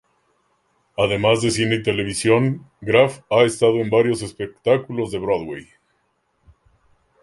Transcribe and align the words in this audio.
Además 0.97 1.41
de 1.43 1.51
cine 1.51 1.75
y 1.75 1.83
televisión, 1.83 2.65
Graff 2.81 3.21
ha 3.29 3.43
estado 3.43 3.75
en 3.81 3.91
varios 3.91 4.23
espectáculos 4.23 5.11
de 5.11 5.19
Broadway. 5.19 5.67